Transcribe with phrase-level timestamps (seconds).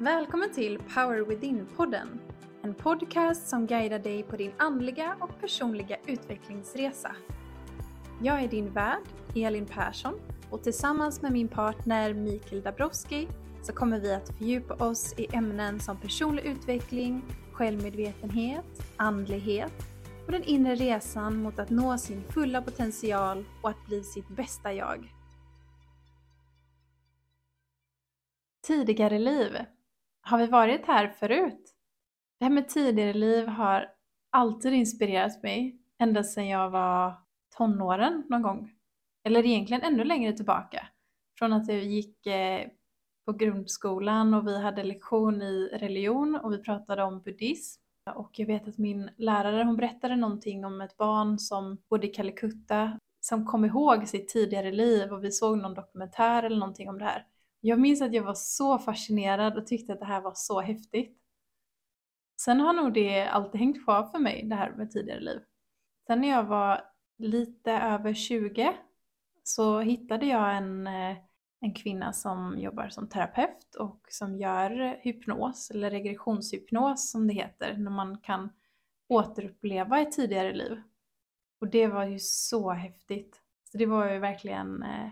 [0.00, 2.18] Välkommen till Power Within-podden.
[2.62, 7.16] En podcast som guidar dig på din andliga och personliga utvecklingsresa.
[8.22, 9.02] Jag är din värd,
[9.34, 10.14] Elin Persson,
[10.50, 13.28] och tillsammans med min partner Mikael Dabrowski
[13.62, 17.22] så kommer vi att fördjupa oss i ämnen som personlig utveckling,
[17.52, 19.72] självmedvetenhet, andlighet
[20.26, 24.72] och den inre resan mot att nå sin fulla potential och att bli sitt bästa
[24.72, 25.12] jag.
[28.66, 29.58] Tidigare liv.
[30.28, 31.74] Har vi varit här förut?
[32.38, 33.90] Det här med tidigare liv har
[34.30, 37.14] alltid inspirerat mig ända sedan jag var
[37.56, 38.70] tonåren någon gång.
[39.24, 40.86] Eller egentligen ännu längre tillbaka.
[41.38, 42.68] Från att jag gick eh,
[43.26, 47.80] på grundskolan och vi hade lektion i religion och vi pratade om buddhism.
[48.14, 52.10] Och jag vet att min lärare hon berättade någonting om ett barn som bodde i
[52.10, 56.98] Calcutta som kom ihåg sitt tidigare liv och vi såg någon dokumentär eller någonting om
[56.98, 57.26] det här.
[57.68, 61.18] Jag minns att jag var så fascinerad och tyckte att det här var så häftigt.
[62.40, 65.40] Sen har nog det alltid hängt kvar för mig, det här med tidigare liv.
[66.06, 66.84] Sen när jag var
[67.18, 68.76] lite över 20
[69.42, 71.16] så hittade jag en, eh,
[71.60, 77.76] en kvinna som jobbar som terapeut och som gör hypnos, eller regressionshypnos som det heter,
[77.76, 78.50] när man kan
[79.08, 80.82] återuppleva ett tidigare liv.
[81.60, 83.42] Och det var ju så häftigt.
[83.72, 84.82] Så det var ju verkligen...
[84.82, 85.10] Eh,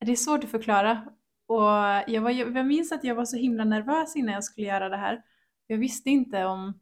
[0.00, 1.15] det är svårt att förklara
[1.46, 1.62] och
[2.06, 4.96] jag, var, jag minns att jag var så himla nervös innan jag skulle göra det
[4.96, 5.22] här.
[5.66, 6.80] Jag visste inte om,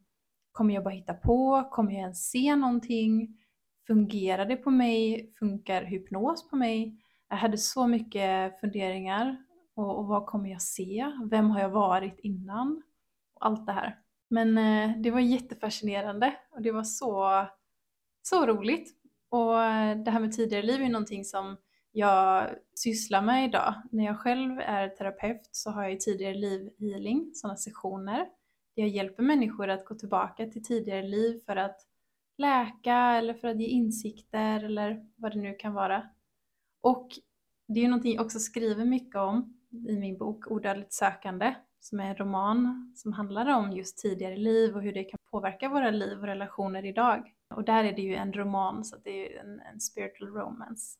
[0.51, 1.69] kommer jag bara hitta på?
[1.71, 3.37] Kommer jag ens se någonting?
[3.87, 5.31] Fungerar det på mig?
[5.39, 6.97] Funkar hypnos på mig?
[7.29, 9.37] Jag hade så mycket funderingar.
[9.75, 11.11] Och, och vad kommer jag se?
[11.29, 12.83] Vem har jag varit innan?
[13.33, 13.99] Och allt det här.
[14.29, 17.45] Men eh, det var jättefascinerande och det var så,
[18.21, 18.93] så roligt.
[19.29, 21.57] Och eh, det här med tidigare liv är någonting som
[21.95, 23.73] jag sysslar med idag.
[23.91, 28.27] När jag själv är terapeut så har jag tidigare livhealing, sådana sessioner.
[28.73, 31.81] Jag hjälper människor att gå tillbaka till tidigare liv för att
[32.37, 36.09] läka eller för att ge insikter eller vad det nu kan vara.
[36.81, 37.09] Och
[37.67, 39.57] det är ju någonting jag också skriver mycket om
[39.87, 44.75] i min bok Odödligt sökande som är en roman som handlar om just tidigare liv
[44.75, 47.33] och hur det kan påverka våra liv och relationer idag.
[47.55, 50.97] Och där är det ju en roman så det är en, en spiritual romance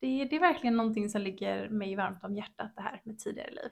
[0.00, 3.50] det, det är verkligen någonting som ligger mig varmt om hjärtat det här med tidigare
[3.50, 3.70] liv.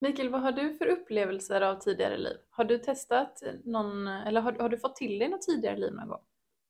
[0.00, 2.36] Mikael, vad har du för upplevelser av tidigare liv?
[2.50, 6.08] Har du testat någon, eller har, har du fått till dig något tidigare liv någon
[6.08, 6.20] gång?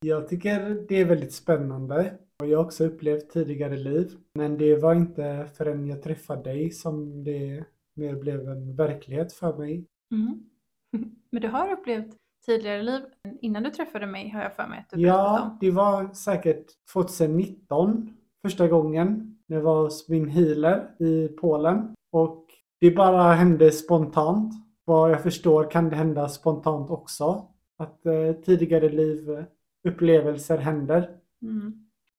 [0.05, 2.17] Jag tycker det är väldigt spännande.
[2.39, 4.11] Och jag har också upplevt tidigare liv.
[4.33, 7.63] Men det var inte förrän jag träffade dig som det
[7.93, 9.85] mer blev en verklighet för mig.
[10.11, 10.43] Mm.
[11.29, 12.15] Men du har upplevt
[12.45, 13.01] tidigare liv
[13.41, 15.57] innan du träffade mig har jag för mig att du Ja, om.
[15.61, 19.37] det var säkert 2019 första gången.
[19.47, 21.95] Det var hos min healer i Polen.
[22.11, 22.45] Och
[22.79, 24.53] det bara hände spontant.
[24.85, 27.47] Vad jag förstår kan det hända spontant också.
[27.77, 31.09] Att eh, tidigare livupplevelser händer.
[31.41, 31.73] Mm.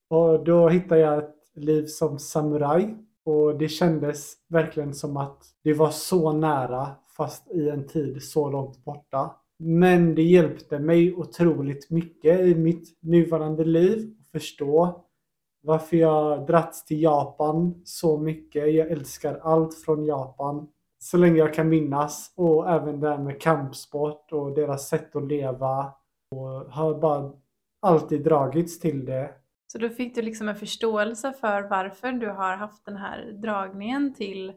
[0.09, 2.97] Och då hittade jag ett liv som samuraj.
[3.25, 8.51] Och det kändes verkligen som att det var så nära fast i en tid så
[8.51, 9.37] långt borta.
[9.59, 15.05] Men det hjälpte mig otroligt mycket i mitt nuvarande liv att förstå
[15.63, 18.75] varför jag dragits till Japan så mycket.
[18.75, 20.69] Jag älskar allt från Japan.
[20.99, 22.33] Så länge jag kan minnas.
[22.37, 25.93] Och även det här med kampsport och deras sätt att leva.
[26.31, 27.33] Och har bara
[27.83, 29.31] alltid dragits till det.
[29.73, 34.15] Så då fick du liksom en förståelse för varför du har haft den här dragningen
[34.15, 34.53] till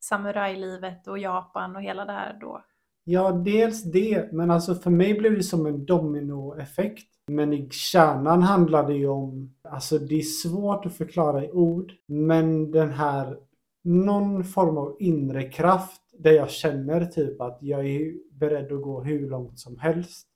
[0.00, 2.64] samurajlivet och Japan och hela det här då?
[3.10, 4.32] Ja, dels det.
[4.32, 7.08] Men alltså för mig blev det som en dominoeffekt.
[7.26, 11.92] Men i kärnan handlar det ju om, alltså det är svårt att förklara i ord,
[12.06, 13.38] men den här,
[13.84, 19.02] någon form av inre kraft där jag känner typ att jag är beredd att gå
[19.02, 20.26] hur långt som helst.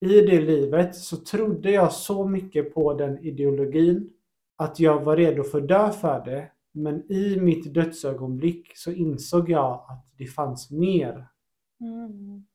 [0.00, 4.10] I det livet så trodde jag så mycket på den ideologin
[4.56, 6.50] att jag var redo för att dö för det.
[6.72, 11.26] Men i mitt dödsögonblick så insåg jag att det fanns mer.
[11.80, 12.46] Mm.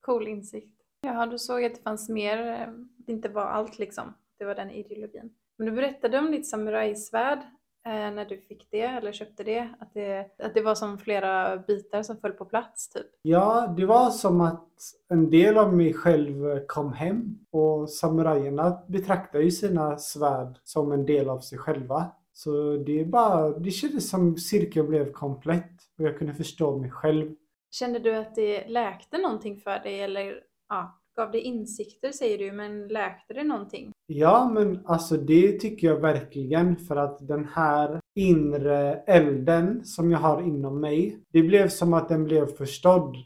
[0.00, 0.80] Cool insikt.
[1.00, 4.14] Ja, du såg att det fanns mer, eh, det inte var allt liksom.
[4.38, 5.32] Det var den ideologin.
[5.58, 7.38] Men du berättade om ditt samurajsvärd
[7.86, 10.30] eh, när du fick det eller köpte det att, det.
[10.38, 13.06] att det var som flera bitar som föll på plats typ?
[13.22, 14.68] Ja, det var som att
[15.08, 21.06] en del av mig själv kom hem och samurajerna betraktar ju sina svärd som en
[21.06, 22.10] del av sig själva.
[22.32, 26.90] Så det, är bara, det kändes som cirkeln blev komplett och jag kunde förstå mig
[26.90, 27.34] själv.
[27.74, 30.34] Kände du att det läkte någonting för dig eller
[30.68, 33.92] ja, gav det insikter säger du, men läkte det någonting?
[34.06, 40.18] Ja, men alltså det tycker jag verkligen för att den här inre elden som jag
[40.18, 43.16] har inom mig, det blev som att den blev förstådd.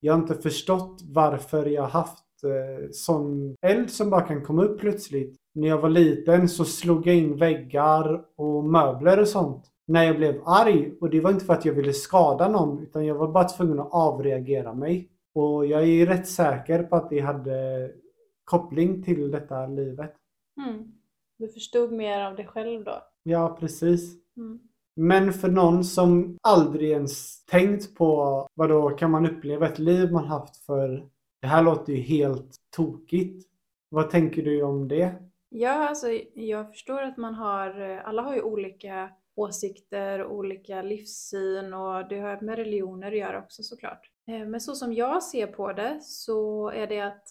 [0.00, 4.80] Jag har inte förstått varför jag haft eh, sån eld som bara kan komma upp
[4.80, 5.36] plötsligt.
[5.54, 9.66] När jag var liten så slog jag in väggar och möbler och sånt.
[9.90, 13.06] När jag blev arg och det var inte för att jag ville skada någon utan
[13.06, 15.10] jag var bara tvungen att avreagera mig.
[15.34, 17.90] Och jag är rätt säker på att det hade
[18.44, 20.14] koppling till detta livet.
[20.66, 20.92] Mm.
[21.38, 23.02] Du förstod mer av dig själv då?
[23.22, 24.14] Ja, precis.
[24.36, 24.60] Mm.
[24.96, 30.12] Men för någon som aldrig ens tänkt på vad då kan man uppleva ett liv
[30.12, 31.08] man haft för
[31.40, 33.48] det här låter ju helt tokigt.
[33.88, 35.14] Vad tänker du om det?
[35.48, 39.10] Ja, alltså jag förstår att man har, alla har ju olika
[39.40, 44.10] åsikter, olika livssyn och det har med religioner att göra också såklart.
[44.26, 47.24] Eh, men så som jag ser på det så är det att,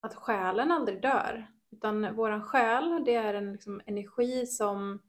[0.00, 1.46] att själen aldrig dör.
[1.72, 5.02] Utan våran själ, det är en liksom energi som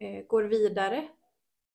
[0.00, 1.08] eh, går vidare.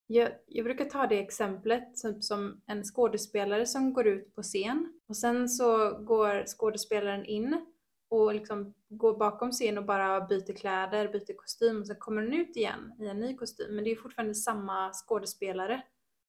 [0.08, 5.00] Jag, jag, brukar ta det exemplet som, som en skådespelare som går ut på scen
[5.08, 7.66] och sen så går skådespelaren in
[8.10, 12.34] och liksom går bakom scen och bara byter kläder, byter kostym och sen kommer den
[12.34, 13.76] ut igen i en ny kostym.
[13.76, 15.82] Men det är fortfarande samma skådespelare.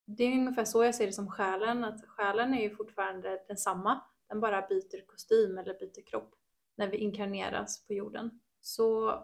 [0.06, 4.00] Det är ungefär så jag ser det som själen, att själen är ju fortfarande densamma.
[4.28, 6.34] Den bara byter kostym eller byter kropp
[6.76, 8.40] när vi inkarneras på jorden.
[8.60, 9.18] Så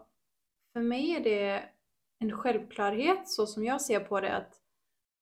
[0.73, 1.63] för mig är det
[2.19, 4.61] en självklarhet så som jag ser på det att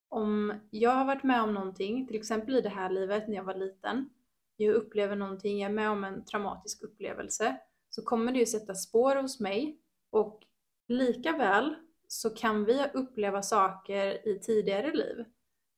[0.08, 3.44] om jag har varit med om någonting, till exempel i det här livet när jag
[3.44, 4.10] var liten,
[4.56, 7.56] jag upplever någonting, jag är med om en traumatisk upplevelse,
[7.91, 9.79] så kommer det ju sätta spår hos mig
[10.11, 10.41] och
[10.89, 11.75] lika väl
[12.09, 15.25] så kan vi uppleva saker i tidigare liv.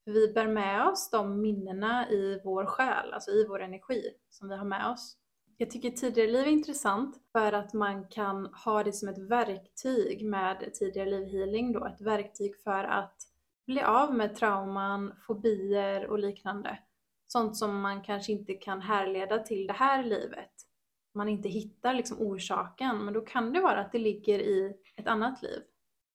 [0.05, 4.57] Vi bär med oss de minnena i vår själ, alltså i vår energi som vi
[4.57, 5.17] har med oss.
[5.57, 10.27] Jag tycker tidigare liv är intressant för att man kan ha det som ett verktyg
[10.27, 13.17] med tidigare liv healing då, ett verktyg för att
[13.67, 16.79] bli av med trauman, fobier och liknande.
[17.27, 20.51] Sånt som man kanske inte kan härleda till det här livet.
[21.15, 25.07] Man inte hittar liksom orsaken, men då kan det vara att det ligger i ett
[25.07, 25.61] annat liv.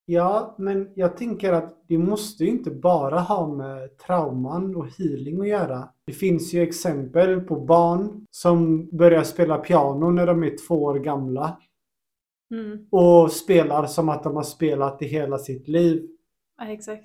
[0.06, 5.42] Ja, men jag tänker att det måste ju inte bara ha med trauman och healing
[5.42, 5.90] att göra.
[6.06, 11.00] Det finns ju exempel på barn som börjar spela piano när de är två år
[11.00, 11.62] gamla.
[12.52, 12.88] Mm.
[12.92, 16.08] Och spelar som att de har spelat i hela sitt liv.
[16.58, 17.04] Ja, exakt.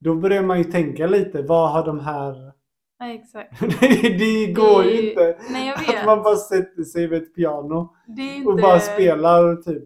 [0.00, 2.52] Då börjar man ju tänka lite, vad har de här...
[3.02, 3.60] Ja, exakt.
[4.18, 5.36] det går Det ju inte.
[5.50, 6.06] Nej, jag Att vet.
[6.06, 8.48] man bara sätter sig vid ett piano inte...
[8.48, 9.84] och bara spelar typ.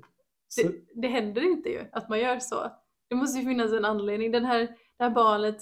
[0.56, 2.56] Det, det händer inte ju att man gör så.
[3.08, 4.32] Det måste ju finnas en anledning.
[4.32, 4.58] Den här,
[4.98, 5.56] det här barnet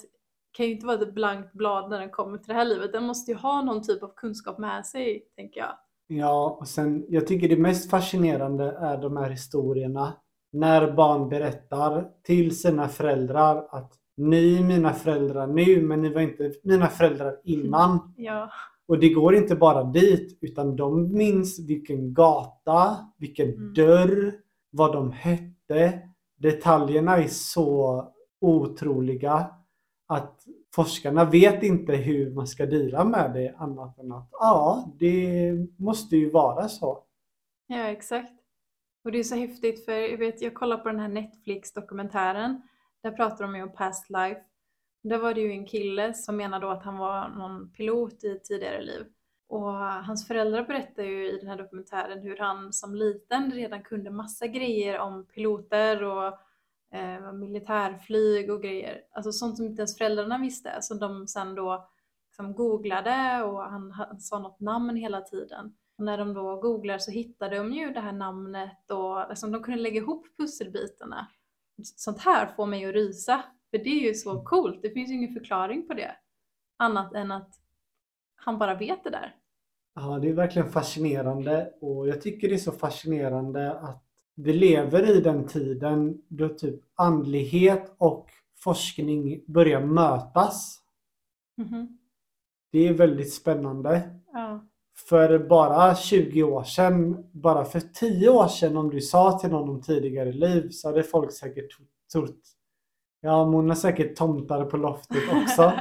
[0.51, 2.93] kan ju inte vara ett blankt blad när den kommer till det här livet.
[2.93, 5.71] Den måste ju ha någon typ av kunskap med sig, tänker jag.
[6.07, 10.13] Ja, och sen jag tycker det mest fascinerande är de här historierna.
[10.51, 16.21] När barn berättar till sina föräldrar att ni är mina föräldrar nu, men ni var
[16.21, 18.13] inte mina föräldrar innan.
[18.17, 18.51] Ja,
[18.87, 23.73] Och det går inte bara dit, utan de minns vilken gata, vilken Mm.
[23.73, 24.33] dörr,
[24.69, 25.99] vad de hette.
[26.37, 28.03] Detaljerna är så
[28.41, 29.49] otroliga
[30.07, 30.43] att
[30.75, 36.17] forskarna vet inte hur man ska dela med det annat än att ja, det måste
[36.17, 37.03] ju vara så.
[37.67, 38.31] ja exakt.
[39.03, 42.61] Och det är så häftigt för jag vet, jag kollar på den här Netflix-dokumentären.
[43.05, 44.41] Där pratar de ju om past life.
[45.03, 48.31] Där var det ju en kille som menade då att han var någon pilot i
[48.31, 49.05] ett tidigare liv.
[49.47, 54.09] Och hans föräldrar berättar ju i den här dokumentären hur han som liten redan kunde
[54.09, 56.27] massa grejer om piloter och
[56.93, 59.01] eh, militärflyg och grejer.
[59.11, 60.81] Alltså sånt som inte ens föräldrarna visste.
[60.81, 61.89] Som de sen då
[62.27, 65.75] liksom googlade och han, han sa något namn hela tiden.
[65.97, 69.63] Och när de då googlar så hittade de ju det här namnet och liksom de
[69.63, 71.27] kunde lägga ihop pusselbitarna.
[71.83, 73.43] Sånt här får mig att rysa.
[73.71, 74.81] För det är ju så coolt.
[74.81, 76.15] Det finns ju ingen förklaring på det.
[76.77, 77.49] Annat än att
[78.35, 79.35] han bara vet det där.
[79.95, 84.03] Ja, det är verkligen fascinerande och jag tycker det är så fascinerande att
[84.35, 90.81] vi lever i den tiden då typ andlighet och forskning börjar mötas.
[91.57, 91.97] Mhm.
[92.71, 94.19] Det är väldigt spännande.
[94.33, 94.67] Ja.
[95.09, 99.69] För bara 20 år sedan, bara för 10 år sedan om du sa till någon
[99.69, 101.67] om tidigare liv så hade folk säkert
[102.13, 102.55] trott
[103.25, 105.61] Ja, men hon har säkert tomtar på loftet också.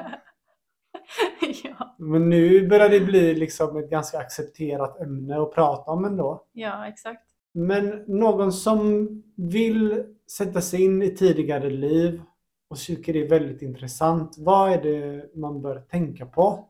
[1.64, 1.94] ja.
[1.98, 6.44] Men nu börjar det bli liksom ett ganska accepterat ämne att prata om ändå.
[6.52, 7.22] ja, exakt.
[7.52, 10.04] Men någon som vill
[10.38, 12.22] sätta sig in i tidigare liv
[12.68, 14.34] och tycker det är väldigt intressant.
[14.38, 16.68] Vad är det man bör tänka på?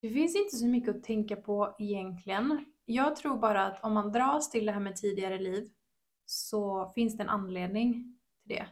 [0.00, 2.64] Det finns inte så mycket att tänka på egentligen.
[2.84, 5.70] Jag tror bara att om man dras till det här med tidigare liv
[6.26, 8.66] så finns det en anledning till det.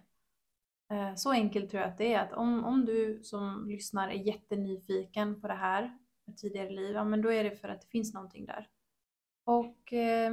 [0.91, 4.27] Eh, så enkelt tror jag att det är att om, om du som lyssnar är
[4.27, 7.89] jättenyfiken på det här med tidigare liv, ja men då är det för att det
[7.89, 8.69] finns någonting där.
[9.45, 10.33] Och eh,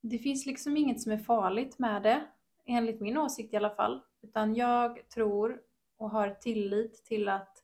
[0.00, 2.26] det finns liksom inget som är farligt med det,
[2.66, 4.00] enligt min åsikt i alla fall.
[4.22, 5.62] Utan jag tror
[5.96, 7.61] och har tillit till att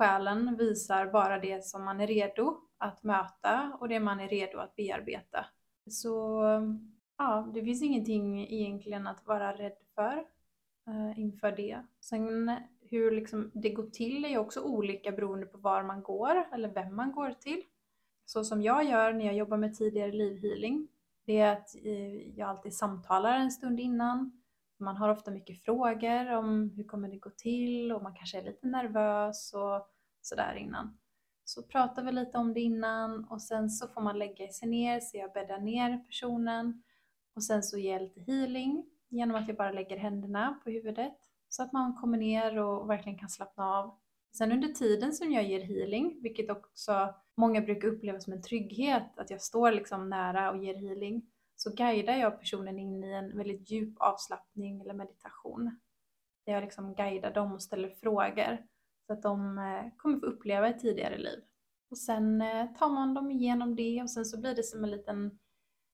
[0.00, 4.58] själen visar bara det som man är redo att möta och det man är redo
[4.58, 5.46] att bearbeta.
[5.90, 6.42] Så
[7.18, 10.24] ja, det finns ingenting egentligen att vara rädd för
[10.86, 11.82] eh, inför det.
[12.00, 16.44] Sen hur liksom det går till är ju också olika beroende på var man går
[16.52, 17.62] eller vem man går till.
[18.24, 20.88] Så som jag gör när jag jobbar med tidigare livhealing,
[21.26, 24.39] det är att eh, jag alltid samtalar en stund innan.
[24.80, 28.42] Man har ofta mycket frågor om hur kommer det gå till och man kanske är
[28.42, 29.88] lite nervös och
[30.20, 30.98] sådär innan.
[31.44, 35.00] Så pratar vi lite om det innan och sen så får man lägga sig ner
[35.00, 36.82] så jag bäddar ner personen
[37.34, 41.16] och sen så ger jag lite healing genom att jag bara lägger händerna på huvudet
[41.48, 43.98] så att man kommer ner och verkligen kan slappna av.
[44.32, 49.18] Sen under tiden som jag ger healing, vilket också många brukar uppleva som en trygghet,
[49.18, 51.22] att jag står liksom nära och ger healing,
[51.62, 55.78] så guidar jag personen in i en väldigt djup avslappning eller meditation.
[56.46, 58.66] Där jag liksom guidar dem och ställer frågor
[59.06, 61.40] så att de eh, kommer få uppleva ett tidigare liv.
[61.90, 64.90] Och sen eh, tar man dem igenom det och sen så blir det som en
[64.90, 65.38] liten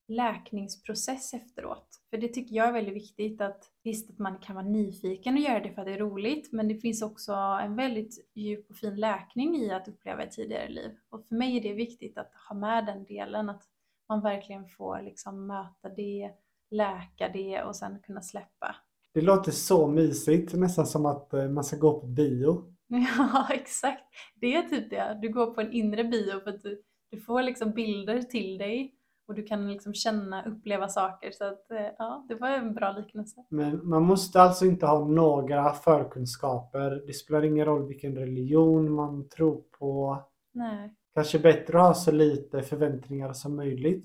[0.09, 1.89] läkningsprocess efteråt.
[2.11, 5.41] För det tycker jag är väldigt viktigt att visst att man kan vara nyfiken och
[5.41, 8.77] göra det för att det är roligt men det finns också en väldigt djup och
[8.77, 10.99] fin läkning i att uppleva ett tidigare liv.
[11.09, 13.63] Och för mig är det viktigt att ha med den delen att
[14.09, 16.31] man verkligen får liksom möta det,
[16.71, 18.77] läka det och sen kunna släppa.
[19.15, 22.73] Det låter så mysigt, nästan som att eh, man ska gå på bio.
[22.89, 24.05] Ja, exakt.
[24.41, 25.19] Det är typ det.
[25.23, 28.95] Du går på en inre bio för att du, du får liksom bilder till dig
[29.29, 31.31] och du kan liksom känna, uppleva saker.
[31.31, 33.45] Så att, eh, ja, det var en bra liknelse.
[33.49, 37.03] Men man måste alltså inte ha några förkunskaper.
[37.07, 40.19] Det spelar ingen roll vilken religion man tror på.
[40.53, 40.95] Nej.
[41.17, 44.05] Kanske bättre att ha så lite förväntningar som möjligt.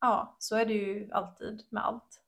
[0.00, 2.22] Ja, så är det ju alltid med allt.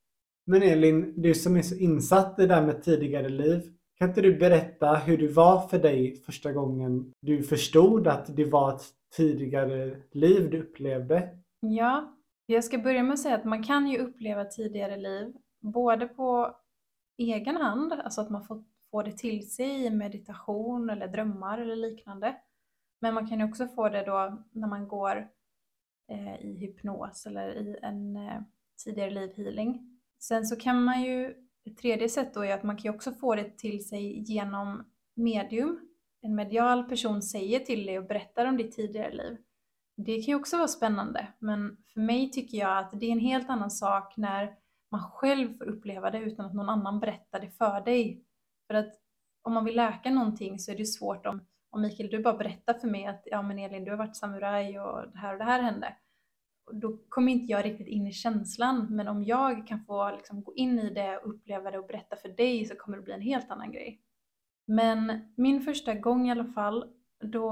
[0.46, 3.72] Men Elin, du som är så insatt i det där med tidigare liv.
[3.98, 8.44] Kan inte du berätta hur det var för dig första gången du förstod att det
[8.44, 8.82] var ett
[9.16, 11.38] tidigare liv du upplevde?
[11.60, 16.06] Ja, jag ska börja med att säga att man kan ju uppleva tidigare liv både
[16.06, 16.56] på
[17.18, 21.76] egen hand, alltså att man får, får det till sig i meditation eller drömmar eller
[21.76, 22.36] liknande.
[23.00, 25.28] Men man kan ju också få det då när man går
[26.08, 28.40] eh, i hypnos eller i en eh,
[28.84, 30.00] tidigare livhealing.
[30.18, 33.12] Sen så kan man ju, ett tredje sätt då är att man kan ju också
[33.12, 34.84] få det till sig genom
[35.16, 35.80] medium.
[36.22, 39.36] En medial person säger till dig och berättar om ditt tidigare liv.
[39.96, 43.20] Det kan ju också vara spännande, men för mig tycker jag att det är en
[43.20, 44.54] helt annan sak när
[44.90, 48.24] man själv får uppleva det utan att någon annan berättar det för dig.
[48.66, 48.94] För att
[49.42, 51.40] om man vill läka någonting så är det svårt om,
[51.70, 54.80] om Mikael, du bara berättar för mig att ja men Elin, du har varit samuraj
[54.80, 55.96] och det här och det här hände.
[56.72, 60.54] Då kommer inte jag riktigt in i känslan, men om jag kan få liksom, gå
[60.54, 63.20] in i det och uppleva det och berätta för dig så kommer det bli en
[63.20, 64.00] helt annan grej.
[64.66, 66.84] Men min första gång i alla fall,
[67.20, 67.50] då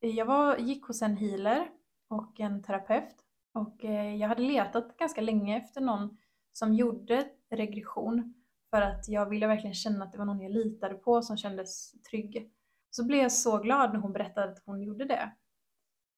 [0.00, 1.68] jag var, gick hos en healer
[2.08, 3.14] och en terapeut
[3.54, 6.16] och eh, jag hade letat ganska länge efter någon
[6.52, 8.34] som gjorde regression
[8.70, 12.02] för att jag ville verkligen känna att det var någon jag litade på som kändes
[12.02, 12.50] trygg.
[12.90, 15.32] Så blev jag så glad när hon berättade att hon gjorde det.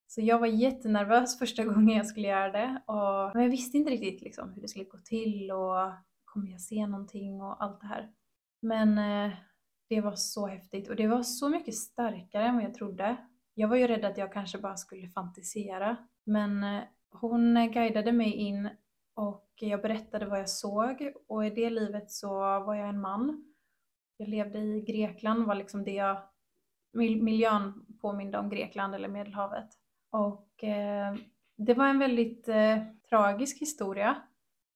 [0.07, 3.91] Så jag var jättenervös första gången jag skulle göra det och men jag visste inte
[3.91, 5.93] riktigt liksom, hur det skulle gå till och
[6.25, 8.13] kommer jag se någonting och allt det här.
[8.63, 9.37] Men eh,
[9.89, 13.17] det var så häftigt och det var så mycket starkare än vad jag trodde.
[13.55, 15.97] Jag var ju rädd att jag kanske bara skulle fantisera.
[16.25, 18.69] Men eh, hon guidade mig in
[19.15, 23.55] och jag berättade vad jag såg och i det livet så var jag en man.
[24.17, 26.23] Jag levde i Grekland, var liksom det jag,
[26.99, 29.69] miljön påminde om Grekland eller Medelhavet.
[30.11, 31.15] Och eh,
[31.57, 32.79] det var en väldigt eh,
[33.09, 34.23] tragisk historia.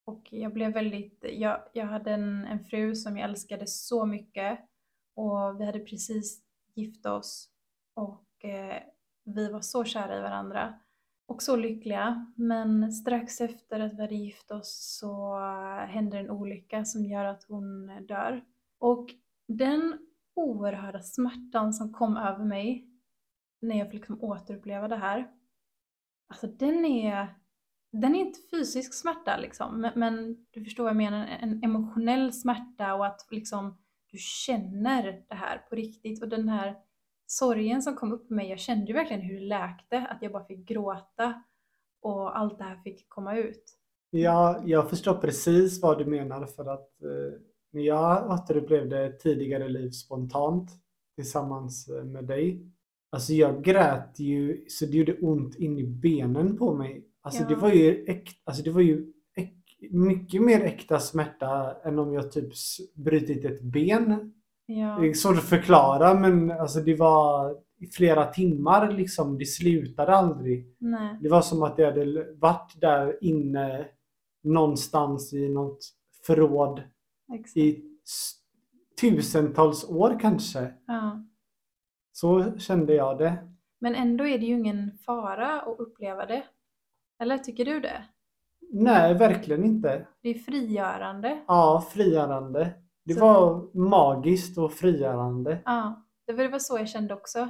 [0.05, 4.59] Och jag blev väldigt, jag, jag hade en, en fru som jag älskade så mycket
[5.15, 6.41] och vi hade precis
[6.75, 7.49] gift oss
[7.95, 8.83] och eh,
[9.25, 10.79] vi var så kära i varandra
[11.27, 12.33] och så lyckliga.
[12.35, 17.25] Men strax efter att vi hade gift oss så eh, händer en olycka som gör
[17.25, 18.43] att hon eh, dör.
[18.79, 19.09] Och
[19.47, 19.97] den
[20.35, 22.87] oerhörda smärtan som kom över mig
[23.61, 25.31] när jag fick liksom återuppleva det här.
[26.27, 27.35] Alltså den är,
[27.91, 32.33] den är inte fysisk smärta liksom, men, men du förstår vad jag menar, en emotionell
[32.33, 33.77] smärta och att liksom
[34.11, 36.75] du känner det här på riktigt och den här
[37.25, 40.31] sorgen som kom upp i mig, jag kände ju verkligen hur det läkte, att jag
[40.31, 41.43] bara fick gråta
[42.01, 43.79] och allt det här fick komma ut.
[44.09, 47.39] Ja, jag förstår precis vad du menar för att eh,
[47.73, 50.71] när jag återupplevde tidigare liv spontant
[51.15, 52.61] tillsammans eh, med dig.
[53.11, 57.05] Alltså jag grät ju så det gjorde ont in i benen på mig.
[57.21, 57.49] Alltså Ja.
[57.49, 59.53] det var ju, äk, alltså det var ju äk,
[59.91, 62.49] mycket mer äkta smärta än om jag typ
[62.95, 64.33] brutit ett ben.
[64.65, 69.37] Ja, Det är svårt att förklara men alltså det var i flera timmar liksom.
[69.37, 70.75] Det slutade aldrig.
[70.79, 73.85] nej, Det var som att jag hade varit där inne
[74.43, 75.79] någonstans i något
[76.25, 76.81] förråd
[77.33, 77.57] exakt.
[77.57, 77.83] i
[79.01, 80.73] tusentals år kanske.
[80.87, 81.23] Ja.
[82.11, 83.47] Så kände jag det.
[83.79, 86.43] Men ändå är det ju ingen fara att uppleva det.
[87.19, 88.03] Eller tycker du det?
[88.71, 90.07] Nej, verkligen inte.
[90.21, 91.43] Det är frigörande.
[91.47, 92.73] Ja, frigörande.
[93.05, 95.61] Det Så- var magiskt och frigörande.
[95.65, 97.49] Ja, det var, det var så jag kände också.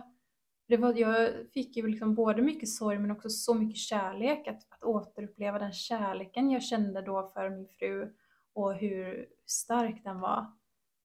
[0.68, 4.48] Det var, jag fick ju liksom både mycket sorg men också så mycket kärlek.
[4.48, 8.14] Att, att återuppleva den kärleken jag kände då för min fru
[8.54, 10.54] och hur stark den var.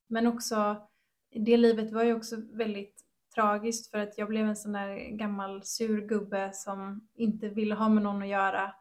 [0.08, 0.88] Men också,
[1.30, 5.64] det livet var ju också väldigt tragiskt för att jag blev en sån där gammal
[5.64, 8.74] sur gubbe som inte ville ha med någon att göra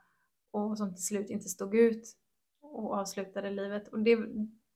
[0.51, 2.17] och som till slut inte stod ut
[2.61, 3.87] och avslutade livet.
[3.87, 4.17] Och, det,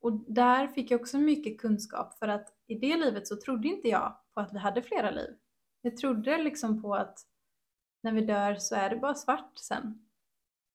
[0.01, 3.87] och där fick jag också mycket kunskap för att i det livet så trodde inte
[3.87, 5.35] jag på att vi hade flera liv.
[5.81, 7.19] Jag trodde liksom på att
[8.03, 10.07] när vi dör så är det bara svart sen.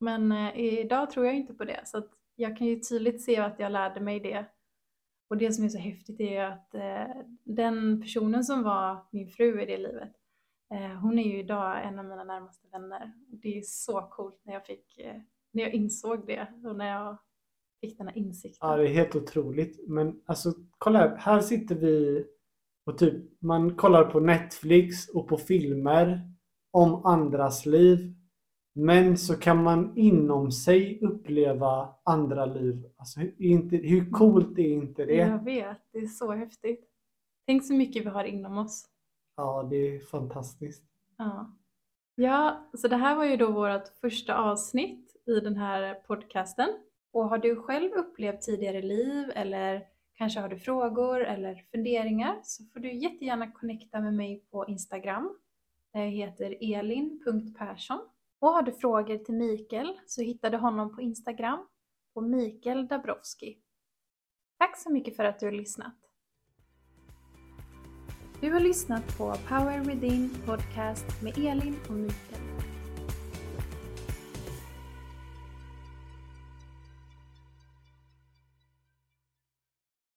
[0.00, 3.36] Men eh, idag tror jag inte på det så att jag kan ju tydligt se
[3.36, 4.46] att jag lärde mig det.
[5.30, 9.28] Och det som är så häftigt är ju att eh, den personen som var min
[9.28, 10.12] fru i det livet,
[10.74, 13.12] eh, hon är ju idag en av mina närmaste vänner.
[13.28, 15.20] Det är så coolt när jag fick, eh,
[15.52, 17.18] när jag insåg det och när jag
[17.80, 18.68] fick den här insikten.
[18.68, 19.88] Ja, det är helt otroligt.
[19.88, 21.16] Men alltså, kolla här.
[21.16, 22.26] Här sitter vi
[22.86, 26.32] och typ, man kollar på Netflix och på filmer
[26.70, 28.15] om andras liv.
[28.78, 32.86] Men så kan man inom sig uppleva andra liv.
[32.96, 35.14] Alltså, inte, hur coolt är inte det?
[35.14, 36.84] Jag vet, det är så häftigt.
[37.46, 38.86] Tänk så mycket vi har inom oss.
[39.36, 40.84] Ja, det är fantastiskt.
[41.16, 41.56] Ja.
[42.14, 46.68] ja, så det här var ju då vårt första avsnitt i den här podcasten.
[47.12, 52.64] Och har du själv upplevt tidigare liv eller kanske har du frågor eller funderingar så
[52.64, 55.38] får du jättegärna connecta med mig på Instagram.
[55.92, 58.00] Jag heter elin.persson.
[58.40, 61.66] Och har du frågor till Mikael så hittar du honom på Instagram
[62.14, 63.58] på Mikael Dabrowski.
[64.58, 65.94] Tack så mycket för att du har lyssnat.
[68.40, 72.45] Du har lyssnat på Power Within Podcast med Elin och Mikael.